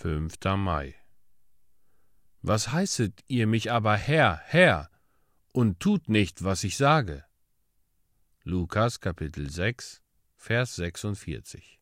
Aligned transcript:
5. 0.00 0.34
Mai 0.56 0.94
Was 2.40 2.70
heißet 2.70 3.24
ihr 3.26 3.48
mich 3.48 3.72
aber 3.72 3.96
Herr, 3.96 4.40
Herr, 4.44 4.90
und 5.52 5.80
tut 5.80 6.08
nicht, 6.08 6.44
was 6.44 6.62
ich 6.62 6.76
sage? 6.76 7.24
Lukas 8.44 9.00
Kapitel 9.00 9.50
6, 9.50 10.00
Vers 10.36 10.76
46 10.76 11.80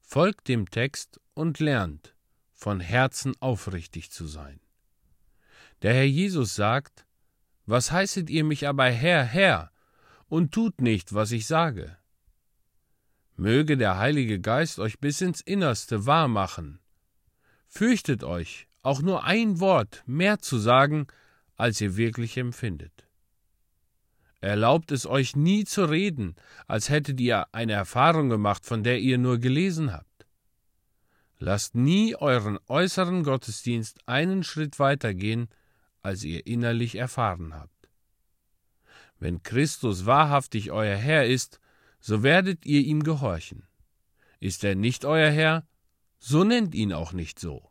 Folgt 0.00 0.48
dem 0.48 0.68
Text 0.68 1.18
und 1.32 1.60
lernt, 1.60 2.14
von 2.52 2.80
Herzen 2.80 3.32
aufrichtig 3.40 4.10
zu 4.10 4.26
sein. 4.26 4.60
Der 5.80 5.94
Herr 5.94 6.04
Jesus 6.04 6.54
sagt, 6.54 7.06
Was 7.64 7.90
heißet 7.90 8.28
ihr 8.28 8.44
mich 8.44 8.68
aber 8.68 8.90
Herr, 8.90 9.24
Herr, 9.24 9.72
und 10.26 10.52
tut 10.52 10.82
nicht, 10.82 11.14
was 11.14 11.32
ich 11.32 11.46
sage? 11.46 11.96
Möge 13.40 13.78
der 13.78 13.96
Heilige 13.96 14.38
Geist 14.38 14.78
euch 14.78 14.98
bis 14.98 15.22
ins 15.22 15.40
Innerste 15.40 16.04
wahr 16.04 16.28
machen. 16.28 16.78
Fürchtet 17.68 18.22
euch, 18.22 18.68
auch 18.82 19.00
nur 19.00 19.24
ein 19.24 19.60
Wort 19.60 20.02
mehr 20.04 20.40
zu 20.40 20.58
sagen, 20.58 21.06
als 21.56 21.80
ihr 21.80 21.96
wirklich 21.96 22.36
empfindet. 22.36 23.08
Erlaubt 24.42 24.92
es 24.92 25.06
euch 25.06 25.36
nie 25.36 25.64
zu 25.64 25.86
reden, 25.86 26.36
als 26.66 26.90
hättet 26.90 27.18
ihr 27.18 27.46
eine 27.54 27.72
Erfahrung 27.72 28.28
gemacht, 28.28 28.66
von 28.66 28.84
der 28.84 29.00
ihr 29.00 29.16
nur 29.16 29.38
gelesen 29.38 29.90
habt. 29.90 30.26
Lasst 31.38 31.74
nie 31.74 32.14
euren 32.16 32.58
äußeren 32.68 33.22
Gottesdienst 33.22 34.06
einen 34.06 34.44
Schritt 34.44 34.78
weitergehen, 34.78 35.48
als 36.02 36.24
ihr 36.24 36.46
innerlich 36.46 36.94
erfahren 36.96 37.54
habt. 37.54 37.88
Wenn 39.18 39.42
Christus 39.42 40.04
wahrhaftig 40.04 40.72
euer 40.72 40.96
Herr 40.96 41.24
ist, 41.24 41.58
so 42.00 42.22
werdet 42.22 42.66
ihr 42.66 42.80
ihm 42.80 43.02
gehorchen. 43.02 43.66
Ist 44.40 44.64
er 44.64 44.74
nicht 44.74 45.04
euer 45.04 45.30
Herr, 45.30 45.66
so 46.18 46.44
nennt 46.44 46.74
ihn 46.74 46.92
auch 46.92 47.12
nicht 47.12 47.38
so. 47.38 47.70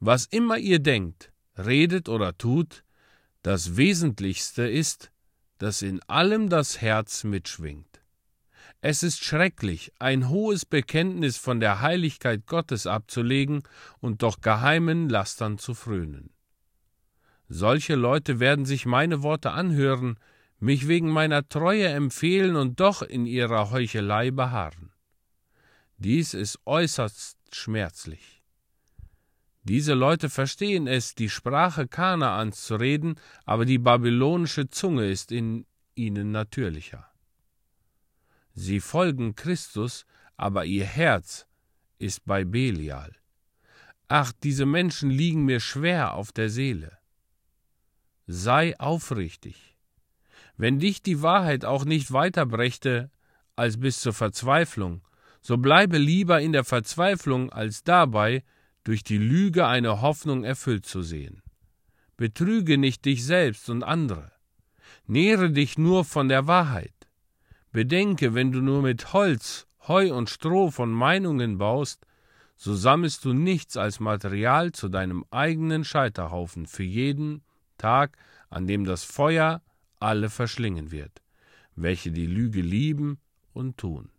Was 0.00 0.26
immer 0.26 0.58
ihr 0.58 0.78
denkt, 0.78 1.32
redet 1.56 2.08
oder 2.08 2.38
tut, 2.38 2.84
das 3.42 3.76
Wesentlichste 3.76 4.68
ist, 4.68 5.10
dass 5.58 5.82
in 5.82 6.00
allem 6.04 6.48
das 6.48 6.80
Herz 6.80 7.24
mitschwingt. 7.24 8.00
Es 8.80 9.02
ist 9.02 9.24
schrecklich, 9.24 9.92
ein 9.98 10.28
hohes 10.28 10.64
Bekenntnis 10.64 11.36
von 11.36 11.58
der 11.58 11.80
Heiligkeit 11.80 12.46
Gottes 12.46 12.86
abzulegen 12.86 13.64
und 13.98 14.22
doch 14.22 14.40
geheimen 14.40 15.08
Lastern 15.08 15.58
zu 15.58 15.74
frönen. 15.74 16.30
Solche 17.48 17.96
Leute 17.96 18.38
werden 18.38 18.66
sich 18.66 18.86
meine 18.86 19.22
Worte 19.22 19.50
anhören, 19.50 20.18
mich 20.60 20.88
wegen 20.88 21.10
meiner 21.10 21.48
Treue 21.48 21.88
empfehlen 21.88 22.56
und 22.56 22.80
doch 22.80 23.02
in 23.02 23.26
ihrer 23.26 23.70
Heuchelei 23.70 24.30
beharren. 24.30 24.92
Dies 25.96 26.34
ist 26.34 26.60
äußerst 26.64 27.38
schmerzlich. 27.52 28.42
Diese 29.64 29.94
Leute 29.94 30.30
verstehen 30.30 30.86
es, 30.86 31.14
die 31.14 31.28
Sprache 31.28 31.86
Kanaans 31.86 32.64
zu 32.64 32.76
reden, 32.76 33.16
aber 33.44 33.64
die 33.64 33.78
babylonische 33.78 34.70
Zunge 34.70 35.10
ist 35.10 35.30
in 35.30 35.66
ihnen 35.94 36.30
natürlicher. 36.30 37.10
Sie 38.54 38.80
folgen 38.80 39.34
Christus, 39.34 40.06
aber 40.36 40.64
ihr 40.64 40.84
Herz 40.84 41.46
ist 41.98 42.24
bei 42.24 42.44
Belial. 42.44 43.14
Ach, 44.08 44.32
diese 44.42 44.64
Menschen 44.64 45.10
liegen 45.10 45.44
mir 45.44 45.60
schwer 45.60 46.14
auf 46.14 46.32
der 46.32 46.48
Seele. 46.48 46.96
Sei 48.26 48.78
aufrichtig. 48.80 49.77
Wenn 50.58 50.80
dich 50.80 51.02
die 51.02 51.22
Wahrheit 51.22 51.64
auch 51.64 51.84
nicht 51.84 52.12
weiterbrächte 52.12 53.10
als 53.54 53.78
bis 53.78 54.00
zur 54.00 54.12
Verzweiflung, 54.12 55.02
so 55.40 55.56
bleibe 55.56 55.98
lieber 55.98 56.40
in 56.40 56.52
der 56.52 56.64
Verzweiflung 56.64 57.50
als 57.50 57.84
dabei, 57.84 58.42
durch 58.82 59.04
die 59.04 59.18
Lüge 59.18 59.66
eine 59.66 60.00
Hoffnung 60.00 60.42
erfüllt 60.42 60.84
zu 60.84 61.02
sehen. 61.02 61.42
Betrüge 62.16 62.76
nicht 62.76 63.04
dich 63.04 63.24
selbst 63.24 63.70
und 63.70 63.84
andere. 63.84 64.32
Nähre 65.06 65.50
dich 65.50 65.78
nur 65.78 66.04
von 66.04 66.28
der 66.28 66.48
Wahrheit. 66.48 66.94
Bedenke, 67.70 68.34
wenn 68.34 68.50
du 68.50 68.60
nur 68.60 68.82
mit 68.82 69.12
Holz, 69.12 69.68
Heu 69.86 70.12
und 70.12 70.28
Stroh 70.28 70.72
von 70.72 70.90
Meinungen 70.90 71.58
baust, 71.58 72.04
so 72.56 72.74
sammelst 72.74 73.24
du 73.24 73.32
nichts 73.32 73.76
als 73.76 74.00
Material 74.00 74.72
zu 74.72 74.88
deinem 74.88 75.24
eigenen 75.30 75.84
Scheiterhaufen 75.84 76.66
für 76.66 76.82
jeden 76.82 77.42
Tag, 77.76 78.16
an 78.50 78.66
dem 78.66 78.84
das 78.84 79.04
Feuer 79.04 79.62
alle 80.00 80.30
verschlingen 80.30 80.90
wird, 80.90 81.22
welche 81.74 82.10
die 82.10 82.26
Lüge 82.26 82.60
lieben 82.60 83.18
und 83.52 83.76
tun. 83.76 84.10